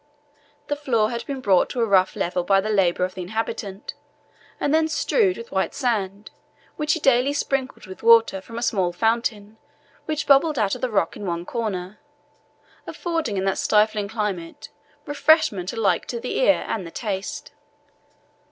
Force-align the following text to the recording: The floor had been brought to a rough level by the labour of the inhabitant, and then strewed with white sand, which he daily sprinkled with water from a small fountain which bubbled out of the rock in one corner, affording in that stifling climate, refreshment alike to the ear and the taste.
The 0.65 0.75
floor 0.75 1.11
had 1.11 1.27
been 1.27 1.41
brought 1.41 1.69
to 1.69 1.79
a 1.81 1.85
rough 1.85 2.15
level 2.15 2.43
by 2.43 2.59
the 2.59 2.71
labour 2.71 3.03
of 3.05 3.13
the 3.13 3.21
inhabitant, 3.21 3.93
and 4.59 4.73
then 4.73 4.87
strewed 4.87 5.37
with 5.37 5.51
white 5.51 5.75
sand, 5.75 6.31
which 6.75 6.93
he 6.93 6.99
daily 6.99 7.33
sprinkled 7.33 7.85
with 7.85 8.01
water 8.01 8.41
from 8.41 8.57
a 8.57 8.63
small 8.63 8.93
fountain 8.93 9.59
which 10.05 10.25
bubbled 10.25 10.57
out 10.57 10.73
of 10.73 10.81
the 10.81 10.89
rock 10.89 11.15
in 11.15 11.27
one 11.27 11.45
corner, 11.45 11.99
affording 12.87 13.37
in 13.37 13.45
that 13.45 13.59
stifling 13.59 14.07
climate, 14.07 14.69
refreshment 15.05 15.71
alike 15.71 16.07
to 16.07 16.19
the 16.19 16.39
ear 16.39 16.65
and 16.67 16.87
the 16.87 16.89
taste. 16.89 17.51